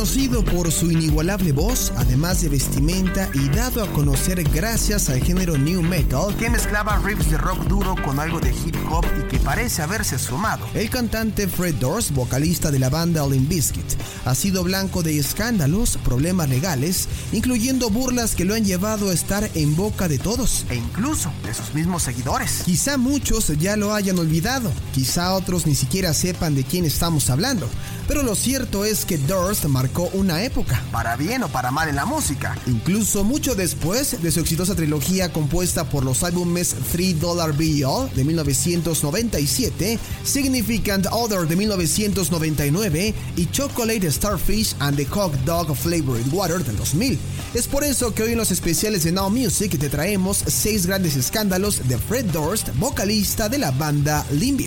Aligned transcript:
Conocido 0.00 0.42
por 0.42 0.72
su 0.72 0.90
inigualable 0.90 1.52
voz, 1.52 1.92
además 1.94 2.40
de 2.40 2.48
vestimenta 2.48 3.28
y 3.34 3.50
dado 3.50 3.84
a 3.84 3.92
conocer 3.92 4.42
gracias 4.44 5.10
al 5.10 5.22
género 5.22 5.58
new 5.58 5.82
metal, 5.82 6.34
que 6.38 6.48
mezclaba 6.48 6.98
riffs 7.04 7.30
de 7.30 7.36
rock 7.36 7.66
duro 7.66 7.94
con 8.02 8.18
algo 8.18 8.40
de 8.40 8.48
hip 8.48 8.76
hop 8.90 9.04
y 9.18 9.28
que 9.28 9.38
parece 9.38 9.82
haberse 9.82 10.18
sumado. 10.18 10.66
El 10.72 10.88
cantante 10.88 11.46
Fred 11.46 11.74
Durst, 11.74 12.12
vocalista 12.12 12.70
de 12.70 12.78
la 12.78 12.88
banda 12.88 13.26
Limp 13.26 13.50
Bizkit, 13.50 13.84
ha 14.24 14.34
sido 14.34 14.64
blanco 14.64 15.02
de 15.02 15.18
escándalos, 15.18 15.98
problemas 15.98 16.48
legales, 16.48 17.06
incluyendo 17.32 17.90
burlas 17.90 18.34
que 18.34 18.46
lo 18.46 18.54
han 18.54 18.64
llevado 18.64 19.10
a 19.10 19.12
estar 19.12 19.50
en 19.54 19.76
boca 19.76 20.08
de 20.08 20.18
todos 20.18 20.64
e 20.70 20.76
incluso 20.76 21.30
de 21.44 21.52
sus 21.52 21.74
mismos 21.74 22.04
seguidores. 22.04 22.62
Quizá 22.64 22.96
muchos 22.96 23.48
ya 23.58 23.76
lo 23.76 23.92
hayan 23.92 24.18
olvidado, 24.18 24.72
quizá 24.94 25.34
otros 25.34 25.66
ni 25.66 25.74
siquiera 25.74 26.14
sepan 26.14 26.54
de 26.54 26.64
quién 26.64 26.86
estamos 26.86 27.28
hablando, 27.28 27.68
pero 28.08 28.22
lo 28.22 28.34
cierto 28.34 28.86
es 28.86 29.04
que 29.04 29.18
Durst 29.18 29.66
marcó 29.66 29.89
una 30.12 30.42
época, 30.44 30.82
para 30.92 31.16
bien 31.16 31.42
o 31.42 31.48
para 31.48 31.70
mal 31.70 31.88
en 31.88 31.96
la 31.96 32.06
música, 32.06 32.56
incluso 32.66 33.24
mucho 33.24 33.54
después 33.54 34.22
de 34.22 34.30
su 34.30 34.40
exitosa 34.40 34.76
trilogía 34.76 35.32
compuesta 35.32 35.88
por 35.88 36.04
los 36.04 36.22
álbumes 36.22 36.76
3 36.92 37.18
Dollar 37.18 37.56
Bill 37.56 38.10
de 38.14 38.24
1997, 38.24 39.98
Significant 40.22 41.06
Other 41.10 41.48
de 41.48 41.56
1999 41.56 43.14
y 43.36 43.50
Chocolate 43.50 44.10
Starfish 44.10 44.76
and 44.78 44.96
the 44.96 45.06
Cock 45.06 45.34
Dog 45.44 45.74
Flavored 45.74 46.32
Water 46.32 46.64
del 46.64 46.76
2000. 46.76 47.18
Es 47.54 47.66
por 47.66 47.82
eso 47.82 48.14
que 48.14 48.22
hoy 48.22 48.32
en 48.32 48.38
los 48.38 48.52
especiales 48.52 49.02
de 49.02 49.12
Now 49.12 49.30
Music 49.30 49.76
te 49.78 49.88
traemos 49.88 50.44
seis 50.46 50.86
grandes 50.86 51.16
escándalos 51.16 51.88
de 51.88 51.98
Fred 51.98 52.26
Durst, 52.26 52.68
vocalista 52.76 53.48
de 53.48 53.58
la 53.58 53.72
banda 53.72 54.24
Limp. 54.30 54.60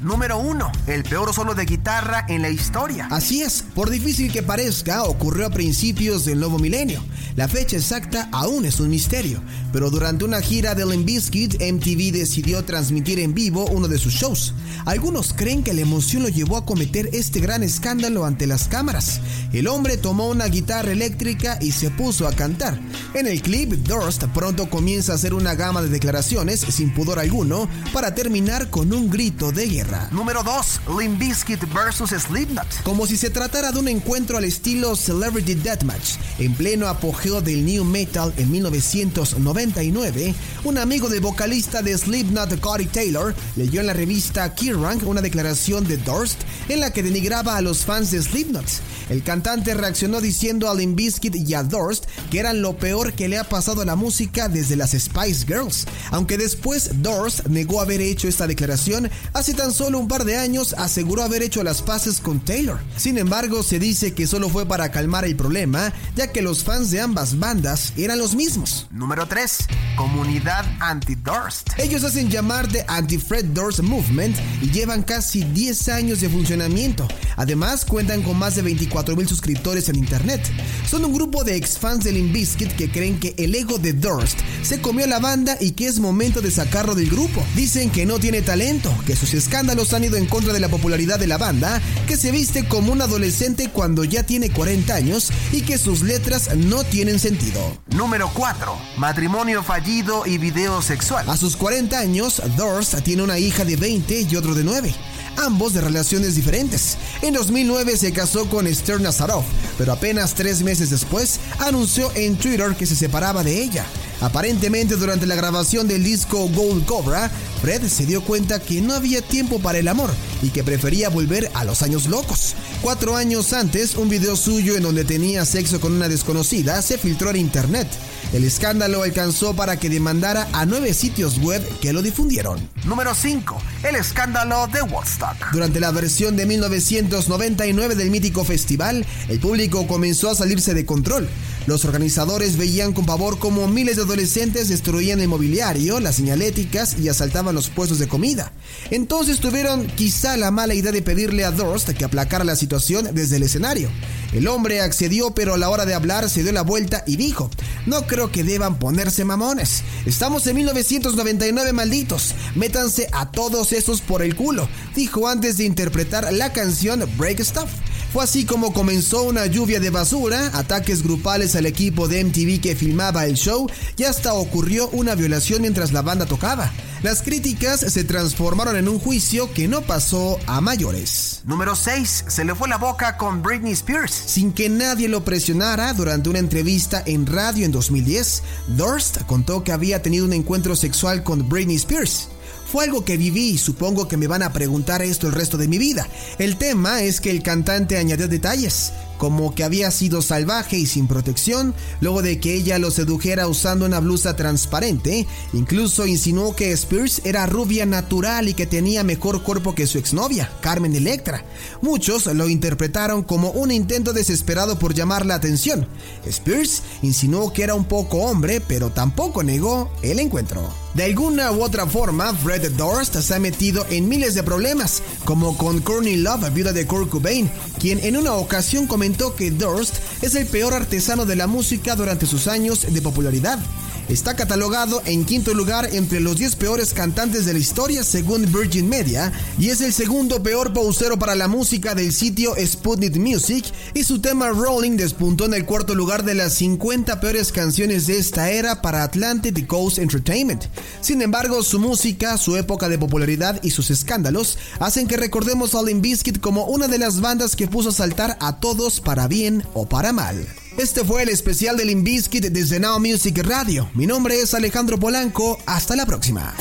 Número 0.00 0.38
1. 0.38 0.72
El 0.86 1.04
peor 1.04 1.32
solo 1.32 1.54
de 1.54 1.64
guitarra 1.64 2.24
en 2.28 2.42
la 2.42 2.48
historia. 2.48 3.06
Así 3.10 3.42
es, 3.42 3.62
por 3.74 3.88
difícil 3.88 4.32
que 4.32 4.42
parezca, 4.42 4.57
ocurrió 5.04 5.46
a 5.46 5.50
principios 5.50 6.24
del 6.24 6.40
nuevo 6.40 6.58
milenio. 6.58 7.00
La 7.36 7.46
fecha 7.46 7.76
exacta 7.76 8.28
aún 8.32 8.64
es 8.64 8.80
un 8.80 8.90
misterio, 8.90 9.40
pero 9.72 9.88
durante 9.88 10.24
una 10.24 10.40
gira 10.40 10.74
de 10.74 10.84
Limp 10.84 11.06
Bizkit, 11.06 11.62
MTV 11.62 12.10
decidió 12.10 12.64
transmitir 12.64 13.20
en 13.20 13.34
vivo 13.34 13.66
uno 13.66 13.86
de 13.86 13.98
sus 13.98 14.14
shows. 14.14 14.54
Algunos 14.84 15.32
creen 15.32 15.62
que 15.62 15.74
la 15.74 15.82
emoción 15.82 16.24
lo 16.24 16.28
llevó 16.28 16.56
a 16.56 16.66
cometer 16.66 17.08
este 17.12 17.38
gran 17.38 17.62
escándalo 17.62 18.24
ante 18.24 18.48
las 18.48 18.66
cámaras. 18.66 19.20
El 19.52 19.68
hombre 19.68 19.96
tomó 19.96 20.28
una 20.28 20.46
guitarra 20.46 20.90
eléctrica 20.90 21.58
y 21.60 21.70
se 21.70 21.90
puso 21.90 22.26
a 22.26 22.32
cantar. 22.32 22.80
En 23.14 23.28
el 23.28 23.40
clip, 23.40 23.70
Durst 23.70 24.24
pronto 24.34 24.68
comienza 24.68 25.12
a 25.12 25.14
hacer 25.14 25.34
una 25.34 25.54
gama 25.54 25.82
de 25.82 25.88
declaraciones 25.88 26.60
sin 26.60 26.92
pudor 26.92 27.20
alguno 27.20 27.68
para 27.92 28.12
terminar 28.12 28.70
con 28.70 28.92
un 28.92 29.08
grito 29.08 29.52
de 29.52 29.68
guerra. 29.68 30.08
Número 30.10 30.42
2. 30.42 30.80
Limp 30.98 31.20
Bizkit 31.20 31.60
vs 31.72 32.22
Slipknot. 32.22 32.82
Como 32.82 33.06
si 33.06 33.16
se 33.16 33.30
tratara 33.30 33.70
de 33.70 33.78
un 33.78 33.86
encuentro 33.86 34.36
al 34.36 34.47
estilo 34.48 34.96
Celebrity 34.96 35.54
Deathmatch. 35.54 36.16
En 36.38 36.54
pleno 36.54 36.88
apogeo 36.88 37.40
del 37.40 37.64
new 37.64 37.84
metal 37.84 38.32
en 38.36 38.50
1999, 38.50 40.34
un 40.64 40.78
amigo 40.78 41.08
del 41.08 41.20
vocalista 41.20 41.82
de 41.82 41.96
Slipknot, 41.96 42.60
Cody 42.60 42.86
Taylor, 42.86 43.34
leyó 43.56 43.80
en 43.80 43.86
la 43.86 43.92
revista 43.92 44.54
Kerrang 44.54 45.06
una 45.06 45.20
declaración 45.20 45.86
de 45.86 45.96
Durst 45.98 46.40
en 46.68 46.80
la 46.80 46.92
que 46.92 47.02
denigraba 47.02 47.56
a 47.56 47.62
los 47.62 47.84
fans 47.84 48.10
de 48.10 48.22
Slipknot. 48.22 48.66
El 49.10 49.22
cantante 49.22 49.74
reaccionó 49.74 50.20
diciendo 50.20 50.68
a 50.68 50.74
Limp 50.74 50.96
Bizkit 50.96 51.36
y 51.36 51.54
a 51.54 51.62
Durst 51.62 52.04
que 52.30 52.38
eran 52.38 52.62
lo 52.62 52.76
peor 52.76 53.12
que 53.12 53.28
le 53.28 53.38
ha 53.38 53.44
pasado 53.44 53.82
a 53.82 53.84
la 53.84 53.96
música 53.96 54.48
desde 54.48 54.76
las 54.76 54.90
Spice 54.92 55.46
Girls, 55.46 55.86
aunque 56.10 56.38
después 56.38 57.02
Durst 57.02 57.46
negó 57.46 57.80
haber 57.80 58.00
hecho 58.00 58.28
esta 58.28 58.46
declaración, 58.46 59.10
hace 59.32 59.54
tan 59.54 59.72
solo 59.72 59.98
un 59.98 60.08
par 60.08 60.24
de 60.24 60.36
años 60.36 60.74
aseguró 60.78 61.22
haber 61.22 61.42
hecho 61.42 61.62
las 61.62 61.82
paces 61.82 62.20
con 62.20 62.40
Taylor. 62.40 62.78
Sin 62.96 63.18
embargo, 63.18 63.62
se 63.62 63.78
dice 63.78 64.12
que 64.12 64.26
solo 64.26 64.37
fue 64.48 64.66
para 64.66 64.90
calmar 64.90 65.24
el 65.24 65.34
problema, 65.34 65.92
ya 66.14 66.30
que 66.30 66.42
los 66.42 66.62
fans 66.62 66.90
de 66.90 67.00
ambas 67.00 67.38
bandas 67.38 67.92
eran 67.96 68.18
los 68.18 68.34
mismos. 68.34 68.86
Número 68.90 69.26
3. 69.26 69.66
Comunidad 69.96 70.64
Anti-Durst. 70.80 71.70
Ellos 71.78 72.04
hacen 72.04 72.30
llamar 72.30 72.68
de 72.68 72.84
Anti-Fred 72.86 73.46
Durst 73.46 73.80
Movement 73.80 74.36
y 74.62 74.70
llevan 74.70 75.02
casi 75.02 75.42
10 75.42 75.88
años 75.88 76.20
de 76.20 76.28
funcionamiento. 76.28 77.08
Además, 77.36 77.84
cuentan 77.84 78.22
con 78.22 78.38
más 78.38 78.54
de 78.54 78.62
24 78.62 79.16
mil 79.16 79.26
suscriptores 79.28 79.88
en 79.88 79.96
internet. 79.96 80.40
Son 80.88 81.04
un 81.04 81.12
grupo 81.12 81.44
de 81.44 81.56
ex 81.56 81.78
fans 81.78 82.04
de 82.04 82.12
Limp 82.12 82.32
Bizkit 82.32 82.76
que 82.76 82.90
creen 82.90 83.18
que 83.18 83.34
el 83.38 83.54
ego 83.54 83.78
de 83.78 83.92
Durst 83.92 84.38
se 84.62 84.80
comió 84.80 85.06
la 85.06 85.18
banda 85.18 85.56
y 85.60 85.72
que 85.72 85.86
es 85.86 85.98
momento 85.98 86.40
de 86.40 86.50
sacarlo 86.50 86.94
del 86.94 87.10
grupo. 87.10 87.44
Dicen 87.54 87.90
que 87.90 88.06
no 88.06 88.18
tiene 88.18 88.42
talento, 88.42 88.94
que 89.06 89.16
sus 89.16 89.34
escándalos 89.34 89.92
han 89.92 90.04
ido 90.04 90.16
en 90.16 90.26
contra 90.26 90.52
de 90.52 90.60
la 90.60 90.68
popularidad 90.68 91.18
de 91.18 91.26
la 91.26 91.38
banda, 91.38 91.80
que 92.06 92.16
se 92.16 92.30
viste 92.30 92.66
como 92.68 92.92
un 92.92 93.02
adolescente 93.02 93.70
cuando 93.70 94.04
ya 94.04 94.24
tiene 94.28 94.50
40 94.50 94.94
años 94.94 95.32
y 95.52 95.62
que 95.62 95.78
sus 95.78 96.02
letras 96.02 96.54
no 96.54 96.84
tienen 96.84 97.18
sentido. 97.18 97.60
Número 97.86 98.30
4. 98.34 98.78
Matrimonio 98.98 99.62
fallido 99.62 100.26
y 100.26 100.36
video 100.36 100.82
sexual. 100.82 101.28
A 101.30 101.36
sus 101.38 101.56
40 101.56 101.98
años, 101.98 102.42
Durst 102.56 103.00
tiene 103.02 103.22
una 103.22 103.38
hija 103.38 103.64
de 103.64 103.76
20 103.76 104.20
y 104.30 104.36
otro 104.36 104.54
de 104.54 104.62
9 104.62 104.94
ambos 105.38 105.72
de 105.72 105.80
relaciones 105.80 106.34
diferentes. 106.34 106.96
En 107.22 107.32
2009 107.34 107.96
se 107.96 108.12
casó 108.12 108.48
con 108.48 108.66
Esther 108.66 109.00
Nazarov, 109.00 109.44
pero 109.76 109.92
apenas 109.92 110.34
tres 110.34 110.62
meses 110.62 110.90
después 110.90 111.38
anunció 111.60 112.10
en 112.16 112.36
Twitter 112.36 112.74
que 112.74 112.86
se 112.86 112.96
separaba 112.96 113.44
de 113.44 113.62
ella. 113.62 113.84
Aparentemente 114.20 114.96
durante 114.96 115.26
la 115.26 115.36
grabación 115.36 115.86
del 115.86 116.02
disco 116.02 116.48
Gold 116.48 116.84
Cobra, 116.86 117.30
Fred 117.60 117.82
se 117.88 118.06
dio 118.06 118.22
cuenta 118.22 118.60
que 118.60 118.80
no 118.80 118.94
había 118.94 119.20
tiempo 119.20 119.58
para 119.58 119.78
el 119.78 119.88
amor 119.88 120.10
y 120.42 120.50
que 120.50 120.62
prefería 120.62 121.08
volver 121.08 121.50
a 121.54 121.64
los 121.64 121.82
años 121.82 122.06
locos. 122.06 122.54
Cuatro 122.82 123.16
años 123.16 123.52
antes, 123.52 123.96
un 123.96 124.08
video 124.08 124.36
suyo 124.36 124.76
en 124.76 124.84
donde 124.84 125.04
tenía 125.04 125.44
sexo 125.44 125.80
con 125.80 125.92
una 125.92 126.08
desconocida 126.08 126.80
se 126.82 126.98
filtró 126.98 127.30
en 127.30 127.36
internet. 127.36 127.88
El 128.32 128.44
escándalo 128.44 129.02
alcanzó 129.02 129.54
para 129.54 129.78
que 129.78 129.88
demandara 129.88 130.48
a 130.52 130.66
nueve 130.66 130.92
sitios 130.92 131.38
web 131.38 131.62
que 131.80 131.92
lo 131.92 132.02
difundieron. 132.02 132.60
Número 132.84 133.14
5. 133.14 133.60
El 133.84 133.96
escándalo 133.96 134.66
de 134.66 134.82
Woodstock. 134.82 135.50
Durante 135.52 135.80
la 135.80 135.90
versión 135.90 136.36
de 136.36 136.46
1999 136.46 137.94
del 137.94 138.10
mítico 138.10 138.44
festival, 138.44 139.04
el 139.28 139.40
público 139.40 139.86
comenzó 139.86 140.30
a 140.30 140.34
salirse 140.34 140.74
de 140.74 140.84
control. 140.84 141.28
Los 141.68 141.84
organizadores 141.84 142.56
veían 142.56 142.94
con 142.94 143.04
pavor 143.04 143.38
cómo 143.38 143.68
miles 143.68 143.96
de 143.96 144.02
adolescentes 144.04 144.70
destruían 144.70 145.20
el 145.20 145.28
mobiliario, 145.28 146.00
las 146.00 146.14
señaléticas 146.14 146.98
y 146.98 147.10
asaltaban 147.10 147.54
los 147.54 147.68
puestos 147.68 147.98
de 147.98 148.08
comida. 148.08 148.52
Entonces 148.90 149.38
tuvieron 149.38 149.86
quizá 149.86 150.38
la 150.38 150.50
mala 150.50 150.72
idea 150.72 150.92
de 150.92 151.02
pedirle 151.02 151.44
a 151.44 151.50
Durst 151.50 151.90
que 151.90 152.06
aplacara 152.06 152.42
la 152.42 152.56
situación 152.56 153.10
desde 153.12 153.36
el 153.36 153.42
escenario. 153.42 153.90
El 154.32 154.48
hombre 154.48 154.80
accedió, 154.80 155.32
pero 155.32 155.52
a 155.52 155.58
la 155.58 155.68
hora 155.68 155.84
de 155.84 155.92
hablar 155.92 156.30
se 156.30 156.42
dio 156.42 156.52
la 156.52 156.62
vuelta 156.62 157.04
y 157.06 157.16
dijo, 157.16 157.50
no 157.84 158.06
creo 158.06 158.32
que 158.32 158.44
deban 158.44 158.78
ponerse 158.78 159.26
mamones. 159.26 159.82
Estamos 160.06 160.46
en 160.46 160.56
1999 160.56 161.74
malditos. 161.74 162.34
Métanse 162.54 163.08
a 163.12 163.30
todos 163.30 163.74
esos 163.74 164.00
por 164.00 164.22
el 164.22 164.36
culo, 164.36 164.70
dijo 164.96 165.28
antes 165.28 165.58
de 165.58 165.64
interpretar 165.64 166.32
la 166.32 166.50
canción 166.50 167.04
Break 167.18 167.40
Stuff. 167.40 167.68
Fue 168.12 168.24
así 168.24 168.46
como 168.46 168.72
comenzó 168.72 169.22
una 169.24 169.44
lluvia 169.46 169.80
de 169.80 169.90
basura, 169.90 170.50
ataques 170.54 171.02
grupales 171.02 171.54
al 171.56 171.66
equipo 171.66 172.08
de 172.08 172.24
MTV 172.24 172.60
que 172.60 172.74
filmaba 172.74 173.26
el 173.26 173.34
show 173.34 173.68
y 173.98 174.04
hasta 174.04 174.32
ocurrió 174.32 174.88
una 174.90 175.14
violación 175.14 175.60
mientras 175.60 175.92
la 175.92 176.00
banda 176.00 176.24
tocaba. 176.24 176.72
Las 177.02 177.22
críticas 177.22 177.80
se 177.80 178.04
transformaron 178.04 178.76
en 178.76 178.88
un 178.88 178.98
juicio 178.98 179.52
que 179.52 179.68
no 179.68 179.82
pasó 179.82 180.38
a 180.46 180.60
mayores. 180.62 181.42
Número 181.44 181.76
6. 181.76 182.24
Se 182.28 182.44
le 182.44 182.54
fue 182.54 182.68
la 182.68 182.78
boca 182.78 183.18
con 183.18 183.42
Britney 183.42 183.72
Spears. 183.72 184.12
Sin 184.12 184.52
que 184.52 184.68
nadie 184.68 185.06
lo 185.08 185.22
presionara, 185.22 185.92
durante 185.92 186.30
una 186.30 186.40
entrevista 186.40 187.02
en 187.04 187.26
radio 187.26 187.66
en 187.66 187.72
2010, 187.72 188.42
Durst 188.68 189.22
contó 189.26 189.62
que 189.62 189.72
había 189.72 190.02
tenido 190.02 190.24
un 190.24 190.32
encuentro 190.32 190.74
sexual 190.74 191.22
con 191.22 191.48
Britney 191.48 191.76
Spears. 191.76 192.28
Fue 192.70 192.84
algo 192.84 193.04
que 193.04 193.16
viví 193.16 193.50
y 193.50 193.58
supongo 193.58 194.08
que 194.08 194.16
me 194.16 194.26
van 194.26 194.42
a 194.42 194.52
preguntar 194.52 195.00
esto 195.02 195.26
el 195.26 195.32
resto 195.32 195.56
de 195.56 195.68
mi 195.68 195.78
vida. 195.78 196.06
El 196.38 196.56
tema 196.56 197.02
es 197.02 197.20
que 197.20 197.30
el 197.30 197.42
cantante 197.42 197.96
añadió 197.96 198.28
detalles 198.28 198.92
como 199.18 199.54
que 199.54 199.64
había 199.64 199.90
sido 199.90 200.22
salvaje 200.22 200.78
y 200.78 200.86
sin 200.86 201.08
protección, 201.08 201.74
luego 202.00 202.22
de 202.22 202.40
que 202.40 202.54
ella 202.54 202.78
lo 202.78 202.90
sedujera 202.90 203.48
usando 203.48 203.84
una 203.84 204.00
blusa 204.00 204.36
transparente, 204.36 205.26
incluso 205.52 206.06
insinuó 206.06 206.54
que 206.54 206.72
Spears 206.72 207.20
era 207.24 207.44
rubia 207.46 207.84
natural 207.84 208.48
y 208.48 208.54
que 208.54 208.66
tenía 208.66 209.02
mejor 209.02 209.42
cuerpo 209.42 209.74
que 209.74 209.86
su 209.86 209.98
exnovia, 209.98 210.50
Carmen 210.60 210.94
Electra. 210.94 211.44
Muchos 211.82 212.26
lo 212.26 212.48
interpretaron 212.48 213.22
como 213.24 213.50
un 213.50 213.72
intento 213.72 214.12
desesperado 214.12 214.78
por 214.78 214.94
llamar 214.94 215.26
la 215.26 215.34
atención. 215.34 215.86
Spears 216.24 216.82
insinuó 217.02 217.52
que 217.52 217.64
era 217.64 217.74
un 217.74 217.84
poco 217.84 218.18
hombre, 218.18 218.60
pero 218.60 218.90
tampoco 218.90 219.42
negó 219.42 219.90
el 220.02 220.20
encuentro. 220.20 220.72
De 220.98 221.04
alguna 221.04 221.52
u 221.52 221.62
otra 221.62 221.86
forma, 221.86 222.34
Fred 222.34 222.72
Durst 222.72 223.14
se 223.14 223.32
ha 223.32 223.38
metido 223.38 223.86
en 223.88 224.08
miles 224.08 224.34
de 224.34 224.42
problemas, 224.42 225.00
como 225.24 225.56
con 225.56 225.80
Courtney 225.80 226.16
Love, 226.16 226.52
viuda 226.52 226.72
de 226.72 226.88
Kurt 226.88 227.08
Cobain, 227.08 227.48
quien 227.78 228.00
en 228.00 228.16
una 228.16 228.32
ocasión 228.32 228.88
comentó 228.88 229.36
que 229.36 229.52
Durst 229.52 229.94
es 230.22 230.34
el 230.34 230.48
peor 230.48 230.74
artesano 230.74 231.24
de 231.24 231.36
la 231.36 231.46
música 231.46 231.94
durante 231.94 232.26
sus 232.26 232.48
años 232.48 232.84
de 232.92 233.00
popularidad. 233.00 233.60
Está 234.08 234.34
catalogado 234.34 235.02
en 235.04 235.24
quinto 235.24 235.54
lugar 235.54 235.88
entre 235.92 236.20
los 236.20 236.36
10 236.36 236.56
peores 236.56 236.94
cantantes 236.94 237.44
de 237.44 237.52
la 237.52 237.58
historia 237.58 238.02
según 238.02 238.50
Virgin 238.50 238.88
Media 238.88 239.32
y 239.58 239.68
es 239.68 239.80
el 239.80 239.92
segundo 239.92 240.42
peor 240.42 240.72
pausero 240.72 241.18
para 241.18 241.34
la 241.34 241.48
música 241.48 241.94
del 241.94 242.12
sitio 242.12 242.54
Sputnik 242.64 243.16
Music 243.16 243.64
y 243.94 244.04
su 244.04 244.20
tema 244.20 244.48
Rolling 244.48 244.96
despuntó 244.96 245.44
en 245.44 245.54
el 245.54 245.66
cuarto 245.66 245.94
lugar 245.94 246.24
de 246.24 246.34
las 246.34 246.54
50 246.54 247.20
peores 247.20 247.52
canciones 247.52 248.06
de 248.06 248.18
esta 248.18 248.50
era 248.50 248.80
para 248.80 249.02
Atlantic 249.02 249.66
Coast 249.66 249.98
Entertainment. 249.98 250.64
Sin 251.00 251.22
embargo, 251.22 251.62
su 251.62 251.78
música, 251.78 252.38
su 252.38 252.56
época 252.56 252.88
de 252.88 252.98
popularidad 252.98 253.60
y 253.62 253.70
sus 253.70 253.90
escándalos 253.90 254.58
hacen 254.78 255.06
que 255.06 255.16
recordemos 255.16 255.74
a 255.74 255.82
Limp 255.82 256.02
Bizkit 256.02 256.40
como 256.40 256.64
una 256.66 256.88
de 256.88 256.98
las 256.98 257.20
bandas 257.20 257.56
que 257.56 257.68
puso 257.68 257.90
a 257.90 257.92
saltar 257.92 258.36
a 258.40 258.60
todos 258.60 259.00
para 259.00 259.28
bien 259.28 259.64
o 259.74 259.86
para 259.86 260.12
mal. 260.12 260.46
Este 260.78 261.04
fue 261.04 261.24
el 261.24 261.28
especial 261.28 261.76
del 261.76 261.88
Limp 261.88 262.04
Bizkit 262.04 262.44
desde 262.44 262.78
Now 262.78 263.00
Music 263.00 263.36
Radio. 263.42 263.90
Mi 263.94 264.06
nombre 264.06 264.40
es 264.40 264.54
Alejandro 264.54 264.96
Polanco. 264.96 265.58
Hasta 265.66 265.96
la 265.96 266.06
próxima. 266.06 266.54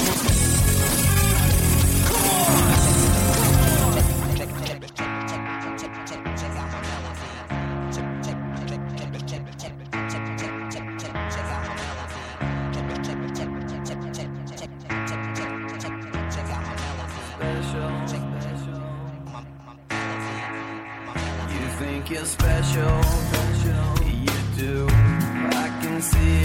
see. 26.08 26.37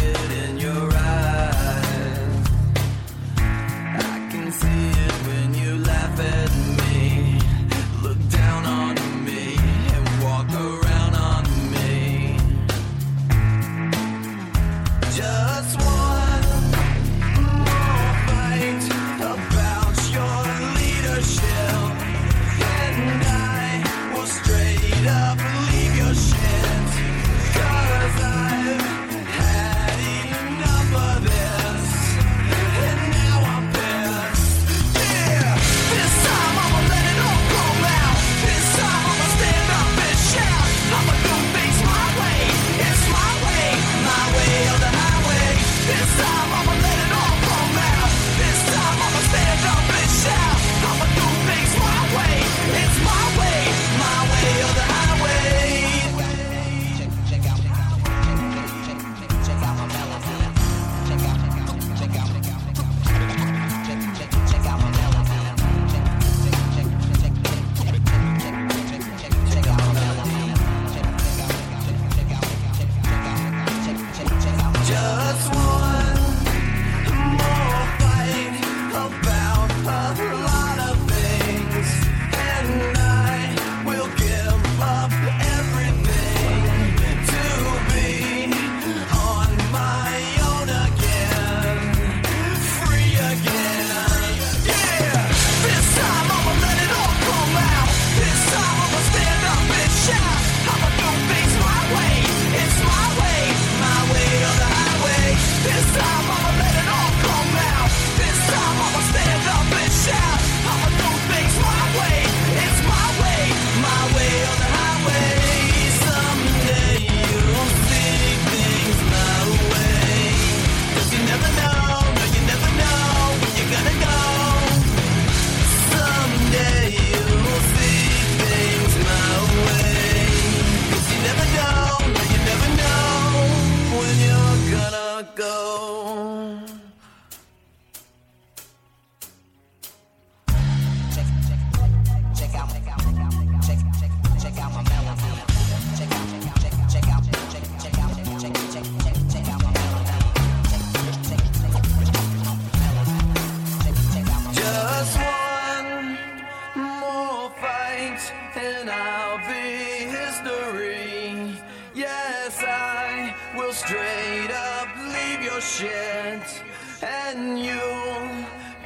straight 163.73 164.51
up, 164.51 164.89
leave 165.15 165.43
your 165.43 165.61
shit, 165.61 166.63
and 167.03 167.59
you'll 167.59 168.29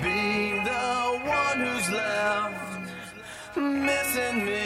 be 0.00 0.60
the 0.62 1.20
one 1.24 1.58
who's 1.60 1.90
left 1.90 2.90
missing 3.56 4.44
me. 4.44 4.65